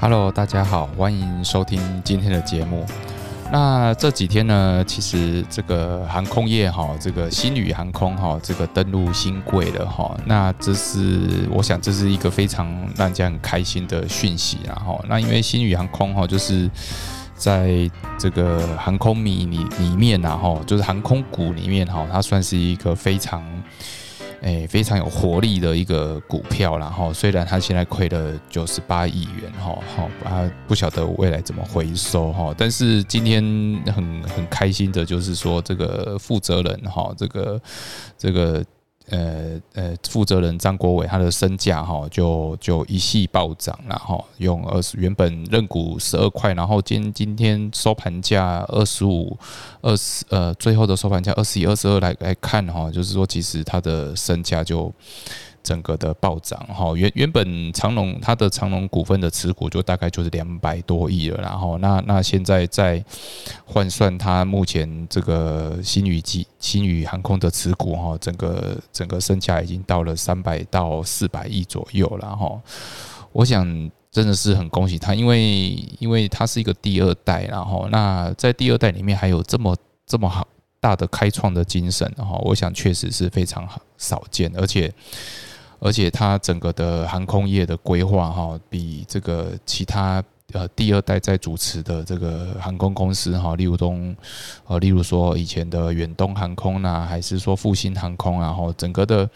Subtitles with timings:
[0.00, 2.86] Hello，大家好，欢迎收听今天的节目。
[3.50, 10.16] 那这几天呢，其实这个航空业哈，这个新宇航空哈，这个登陆新贵了哈。
[10.24, 16.70] 那这是我想这是一个非常让人家很开心的讯息然后，那因为新宇航空哈，就是
[17.34, 23.42] 在这个航空迷里里面然后，就是航空股里面哈，它算是一个非常。
[24.42, 33.42] 诶，非常有活力的一个股票，然后虽然它现在亏了九十八亿元，哈，好，啊，不晓得未来怎么回收，哈，但是今天
[33.86, 37.60] 很很开心的就是说，这个负责人，哈，这个
[38.16, 38.64] 这个。
[39.10, 49.36] 呃呃，负责人张国伟他的身价哈就就一系暴涨，了哈用二十原本认股十二块，然后今今天收盘价二十五
[49.80, 54.92] 二十呃最后的收盘价二十一二十二来来看哈，就是说其实他的身价就。
[55.68, 63.04] 整个的暴涨哈，原原本长隆它的长隆股份的持股就大概就是两百多亿了，然后那那现在在
[63.66, 72.58] 换算它目前这个新宇机新宇航空的持股哈，整个整个身价已经到了三百到四百亿左右了哈。
[73.32, 80.48] 我想真的是很恭喜他，因为因为他是一个第二代，然后那在第二代里面还有这么这么好
[80.80, 84.90] 大的开创的精神哈，我想确实是非常少见，而且。
[85.80, 94.16] 而且它整个的航空业的规划哈，比这个其他呃第二代在主持的这个航空公司哈，例如东
[94.66, 99.30] 呃，例如说以前的远东航空呐，还是说复兴航空啊，哈，整个的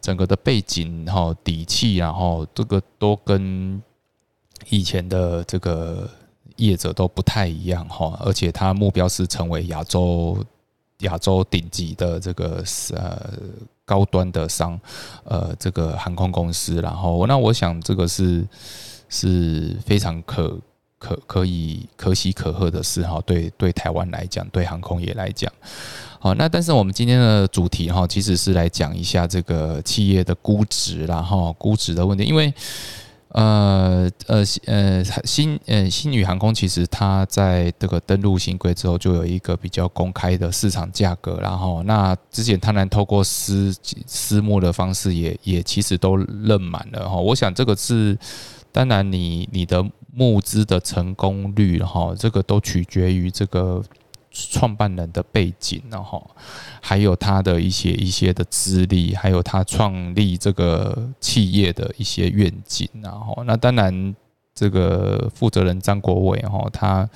[0.00, 3.80] 整个的背景哈底气，然后这个都跟
[4.70, 6.10] 以前的这个
[6.56, 10.44] 业者都不太一样哈，而且它目标是成为亚洲
[11.00, 12.64] 亚洲顶级的这个
[12.94, 13.30] 呃。
[13.90, 14.78] 高端的商，
[15.24, 18.46] 呃，这个航空公司，然后那我想这个是
[19.08, 20.56] 是非常可
[20.96, 23.20] 可可以可喜可贺的事哈。
[23.26, 25.52] 对对，台湾来讲，对航空业来讲，
[26.20, 32.54] 好，那但是我们今天的主题哈，其实是来讲一下这个企业的估值，然后估值的问题，因为。
[33.30, 43.74] 呃呃呃，新呃新宇航空其实它在这个登陆新规之后，就有一个比较公开的市场价格，然后那之前它能透过私
[44.06, 47.16] 私募的方式，也也其实都认满了哈。
[47.16, 48.18] 我想这个是，
[48.72, 53.82] 当然你你的募资的成功率哈，这个都取决于这个。
[54.30, 56.24] 创办人的背景，然后
[56.80, 64.14] 还有他的一些一些的资历，还有他创立这个企业的一些愿景，然后那当然
[64.54, 67.08] 这个负责人张国伟哈，他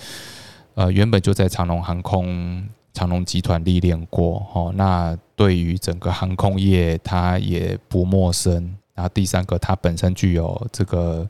[0.75, 8.77] 呃原本就在长龙航空、长龙集团历练过哈，那对于整个航空业他也不陌生。
[8.95, 11.29] 然后第三个，他本身具有这个。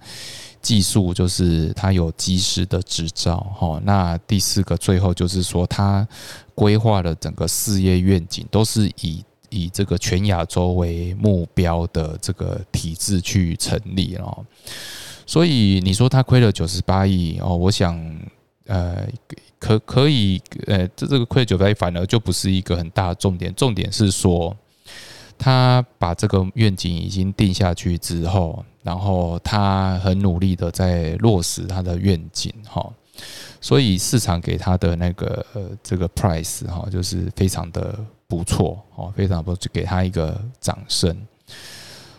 [0.64, 3.78] 技术就是他有机师的执照，哈。
[3.84, 6.08] 那第四个，最后就是说，他
[6.54, 14.42] 规划的整个事业愿景都是以以这个全亚洲为目标的这个体制去成立哦。
[15.26, 17.94] 所以你说他亏了九十八亿哦，我想
[18.66, 19.06] 呃，
[19.58, 24.56] 可可以呃，这这个亏九十八亿反而就不是一个很大的重点，重点是说
[25.36, 28.64] 他把这个愿景已经定下去之后。
[28.84, 32.86] 然后他很努力的在落实他的愿景哈，
[33.58, 41.16] 所以市场给他的那个呃这个 price 哈，就是非常的不错哦，非常不错，给他一个掌声。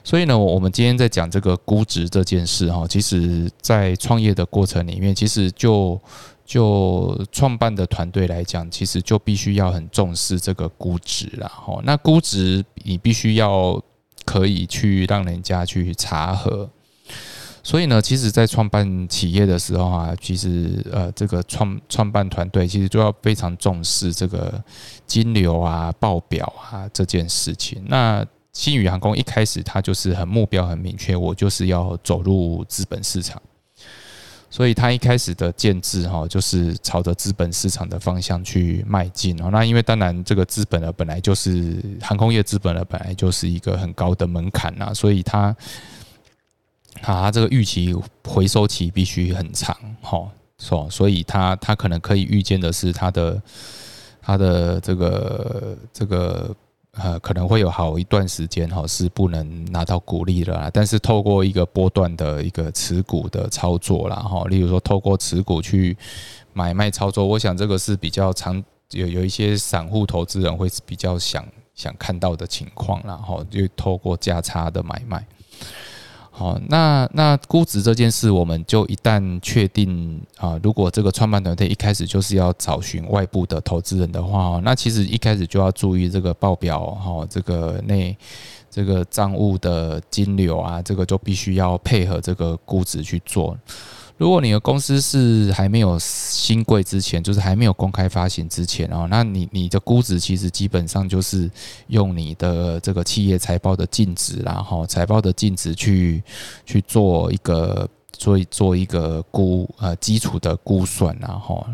[0.04, 6.02] 所以呢，我们今天在讲这个估值这件事哈，其实在创业的过程里面，其实就
[6.44, 11.80] 就创办的团队来讲，其实就必须要很重视这个估值了哈。
[11.84, 13.80] 那估值你必须要。
[14.36, 16.70] 可以去让人家去查核，
[17.64, 24.62] 所以呢，其实，在创办企业的时候啊，其实呃，这个创创办团队其实就要非常重视这个
[25.08, 27.82] 金流啊、报表啊这件事情。
[27.88, 33.42] 那新宇航空一开始它就是很目标很明确，我就是要走入资本市场。
[34.50, 39.50] 所以它一开始的建制哈，就是朝着资本市场的方向去迈进哦。
[39.52, 45.56] 那因为当然这个资本呢，本来就是航空业资本呢，本来就是一个很高的门槛呐，所以它
[47.02, 47.94] 啊，这个预期
[48.24, 53.42] 回收期必须很长哈，所所以它它可能可以预见的是，它的
[54.22, 56.56] 它的这个这个。
[56.98, 65.98] 呃，可能会有好一段时间哈是不能拿到股利的啦，但是透过一个波段的一个持股的操作啦哈，例如说透过持股去
[66.54, 75.28] 买卖操作，我想这个是比较常有有一些散户投资人会比较想想看到的情况，然后就透过价差的买卖。
[76.38, 88.18] 好，那那估值这件事，我们就一旦确定啊，如果这个创办团队一开始就是要找寻外部的投资人的话，那其实一开始就要注意这个报表哈，这个内
[88.70, 93.58] 这个账务的金流啊，这个就必须要配合这个估值去做。
[94.18, 101.52] 如果你的公司是还没有新贵之前，就是还没有公开发行之前哦，那你你的估值其实基本上就是
[101.88, 106.24] 用你的这个企业财报的净值，然后财报的净值去
[106.66, 111.66] 去做一个做做一个估呃基础的估算，然后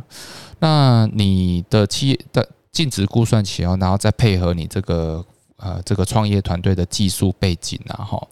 [0.57, 5.23] 那你的企业的净值估算起来，然后再配合你这个
[5.57, 8.27] 呃这个创业团队的技术背景，然后。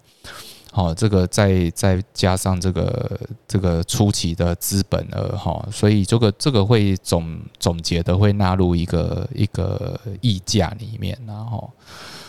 [0.71, 11.69] 好，这个再再加上这个这个初期的资本额哈，所以这个这个会总总结的会纳入一个一个溢价里面，然后，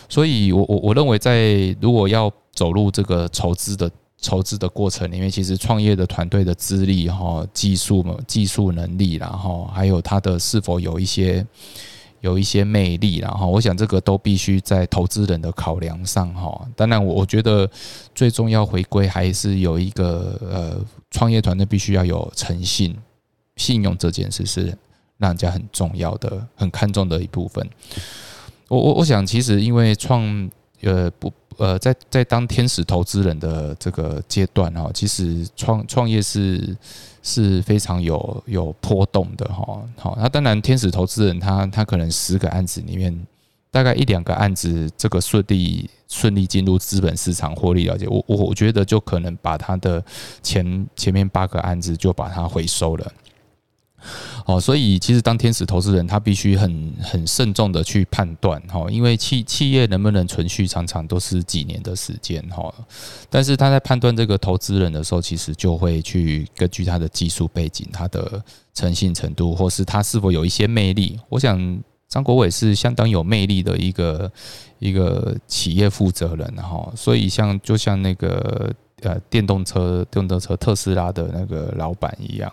[0.08, 11.46] 所以我我我认为在如果要走入这个筹资的筹资的过程里面，其实创业的团队的资历哈、技术嘛、技术能力，然后还有他的是否有一些。
[12.20, 16.68] 有一些魅力，然后我想这个都必须在投资人的考量上哈。
[16.76, 17.68] 当然，我我觉得
[18.14, 22.96] 最重要回归还是有一个呃，创业团队必须要有诚信、
[23.56, 24.66] 信用这件事是
[25.18, 27.66] 让人家很重要的、很看重的一部分。
[28.68, 30.50] 我我我想，其实因为创
[30.82, 36.76] 呃不呃在在当天使投资人的这个阶段哈，其实创创业是。
[37.22, 43.14] 是非常有有波动的哈，好，那当然天使投资人他他可能十个案子里面
[43.70, 50.02] 大概一两个案子这个顺利顺利进入资本市场获利了结，我我我觉得就可能把他的
[50.42, 53.12] 前前面八个案子就把它回收了。
[54.46, 62.72] 哦，所以其实当天使投资人，他必须很很慎重的去判断哈，因为企企业能不能存续，常常都是几年的时间哈。
[63.28, 68.42] 但是他在判断这个投资人的时候，其实就会去根据他的技术背景、他的
[68.74, 71.18] 诚信程度，或是他是否有一些魅力。
[71.28, 74.32] 我想张国伟是相当有魅力的一个
[74.78, 78.72] 一个企业负责人哈，所以像就像那个。
[79.02, 82.52] 呃，电动车、电动车特斯拉的那个老板一样，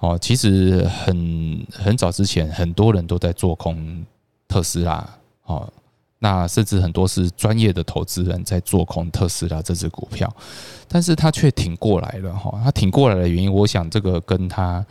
[0.00, 4.04] 哦，其实很很早之前，很多人都在做空
[4.48, 5.08] 特斯拉，
[5.44, 5.70] 哦，
[6.18, 10.34] 那甚至很多是专业的投资人在做空特斯拉这只股票，
[10.88, 14.84] 但是他却挺过来了，哈，他挺过来的原因，我想这个跟他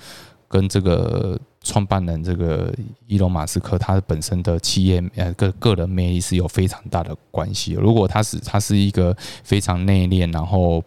[0.47, 1.39] 跟这个。
[1.63, 2.71] 创办人这个
[3.07, 7.71] 伊隆马斯克，他本身的企业呃个个人魅力是有非常大的关系。
[7.71, 10.83] 如果他是他是一个非常内敛，然后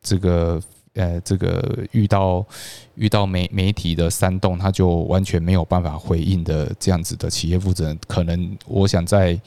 [0.00, 0.62] 这个
[0.94, 2.46] 呃这个遇到
[2.94, 9.38] 遇到媒媒体的煽动，他就完全没有办法回应的这样子的企业负责人，可能我想在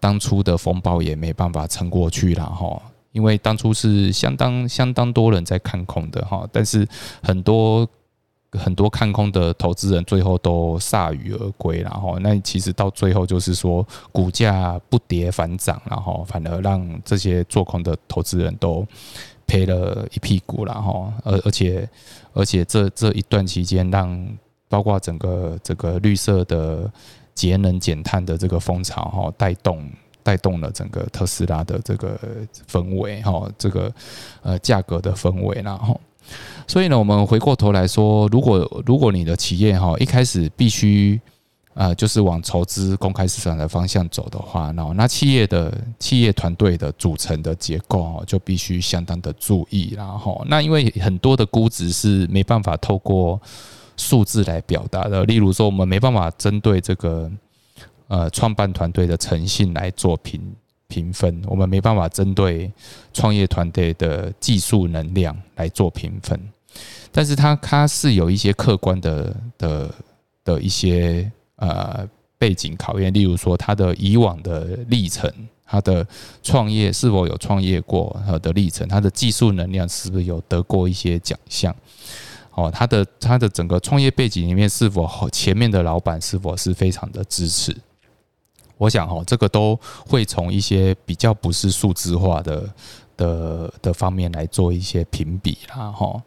[0.00, 2.82] 当初的风暴也没办法撑过去了哈。
[3.12, 6.84] 因为当初是相当相当多人在看空的哈，但是
[7.22, 7.88] 很多。
[8.58, 18.86] 很多看空的投资人最后都铩羽而归，然后那其实到最后就是说股价不跌反涨，然后反而让这些做空的投资人都
[19.46, 21.88] 赔了一屁股，然后而而且
[22.32, 24.28] 而且这这一段期间，让
[24.68, 26.90] 包括整个这个绿色的
[27.34, 29.90] 节能减碳的这个风潮哈，带动
[30.22, 32.18] 带动了整个特斯拉的这个
[32.70, 33.92] 氛围哈，这个
[34.42, 36.00] 呃价格的氛围，然后。
[36.66, 41.20] 所以呢，我们回过头来说，如果如果你的企业哈一开始必须
[41.74, 53.40] 呃就是往筹资公开市场的方向走的话，那那企业的企业团队的组成的结构哦就必须相当的注意，然后那因为很多的估值是没办法透过
[53.96, 57.30] 数字来表达的，例如说我们没办法针对这个
[58.08, 60.40] 呃创办团队的诚信来做评。
[60.94, 62.70] 评分，我们没办法针对
[63.12, 66.38] 创业团队的技术能量来做评分，
[67.10, 69.90] 但是它它是有一些客观的的
[70.44, 72.08] 的一些呃
[72.38, 75.28] 背景考验，例如说他的以往的历程，
[75.64, 76.06] 他的
[76.44, 81.74] 创业是否有创业过的历程，他的技术能量是不是有得过一些奖项，
[82.52, 87.74] 哦，他的他的整个创业背景里面是否前面的老板是否是非常的支持。
[88.76, 92.74] 我想哈，这个都会从一些比较不是数字化的
[93.16, 96.22] 的的方面来做一些评比啦哈。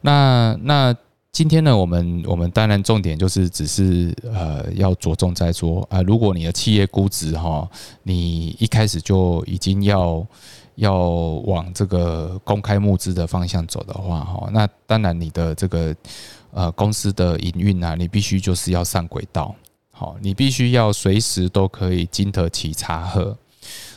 [0.00, 0.94] 那那
[1.30, 7.68] 今天呢，我们我们当然重点就是只是呃要着重在说啊，如果你的企业估值哈，
[8.02, 10.26] 你一开始就已经要
[10.76, 15.94] 要往这个公开募资的方向走的话哈，那当然你的这个
[16.52, 19.54] 呃公司的营运啊，你必须就是要上轨道。
[19.98, 23.36] 好，你必须要随时都可以经得起查核，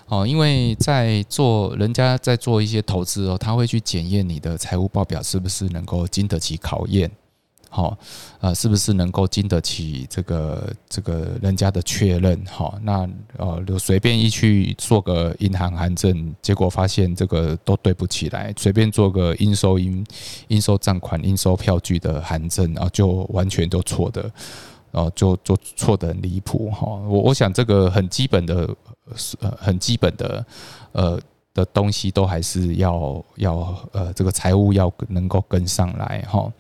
[0.08, 7.12] 哦，因为在做人家在做一些投资哦，他会去检验你的财务报表是不是能够经得起考验。
[7.70, 7.96] 好，
[8.40, 12.44] 呃，是不是能够经得起这个这个人家的确认？
[12.48, 18.52] 好，那呃，就随便一去做个银行函证，结果发现这个都对不起来。
[18.58, 20.04] 随便做个应收应
[20.48, 24.30] 应收账款、应收票据的函证，啊就完全都错的，
[24.92, 26.70] 哦就就错的很离谱。
[26.72, 28.70] 哈，我我想这个很基本的，
[29.40, 30.46] 呃，很基本的，
[30.92, 31.20] 呃
[31.54, 36.26] 的东西都还是要要呃，这个财务要能够跟上来。
[36.30, 36.52] 哈。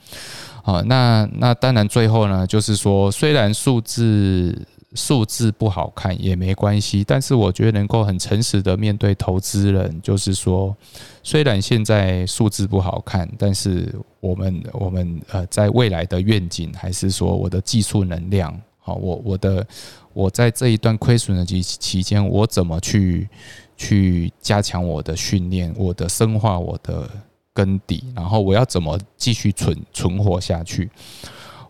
[0.63, 4.55] 好，那那当然，最后呢，就是说，虽然数字
[4.93, 10.75] 数字不好看也没关系，但是我觉得能够很诚实的面对投资人，就是说，
[11.23, 19.65] 虽然现在数字不好看，但是我们我们呃，在未来的愿景，还是说我的技术能量，好，我我的
[20.13, 23.29] 我在这一段亏损的期期间，我怎么去
[23.77, 27.09] 去加强我的训练，我的深化我的。
[27.53, 30.89] 根底，然后我要怎么继续存存活下去？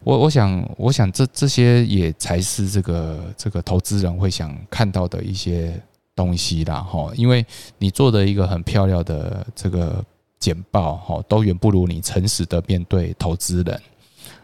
[0.03, 5.79] 我我想，我想这这些也才是这个这个投资人会想看到的一些
[6.15, 7.11] 东西啦，哈。
[7.15, 7.45] 因为
[7.77, 10.03] 你做的一个很漂亮的这个
[10.39, 13.81] 简报，哈，都远不如你诚实的面对投资人。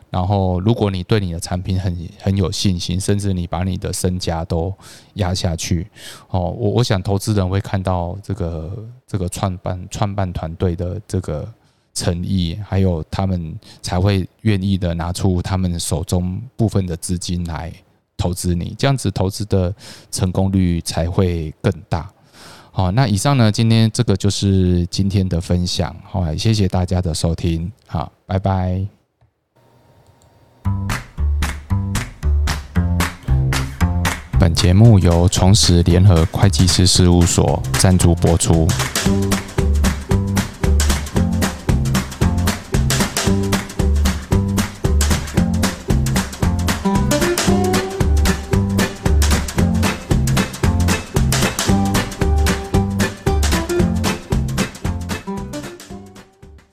[0.10, 4.74] 然后，如果你对你的产品很很有信心，甚至你把你的身家都
[5.16, 5.86] 压下去，
[6.30, 11.46] 哦，我我想投资人会看到这个这个创办创办团队的这个
[11.98, 17.74] 诚意，还有他们才会愿意的拿出他们手中部分的资金来
[18.16, 19.74] 投资你，这样子投资的
[20.12, 22.08] 成功率才会更大。
[22.72, 28.86] 好，那以上呢，今天这个就是今天的分享，好，谢谢大家的收听，好，拜拜。
[34.40, 38.68] 本节目由重实联合会计师事务所赞助播出。